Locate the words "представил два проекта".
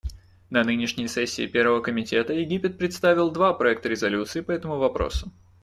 2.79-3.87